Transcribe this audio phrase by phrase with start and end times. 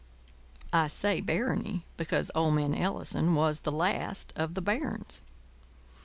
[0.73, 5.21] I say barony because old man Ellison was the Last of the Barons.